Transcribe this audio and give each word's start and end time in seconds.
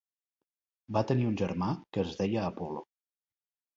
Va 0.95 1.03
tenir 1.11 1.27
un 1.33 1.37
germà 1.43 1.69
que 1.91 2.03
es 2.07 2.17
deia 2.23 2.47
Apol·lo. 2.53 2.87